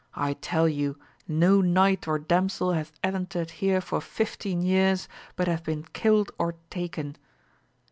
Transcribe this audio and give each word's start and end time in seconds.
I 0.15 0.33
tell 0.33 0.67
you 0.67 0.97
no 1.27 1.61
knight 1.61 2.07
or 2.07 2.17
damsel 2.17 2.71
hath 2.71 2.91
entered 3.03 3.51
here 3.51 3.79
for 3.81 4.01
fifteen 4.01 4.63
years, 4.63 5.07
but 5.35 5.47
hath 5.47 5.63
been 5.63 5.83
killed 5.93 6.31
or 6.39 6.55
taken. 6.71 7.17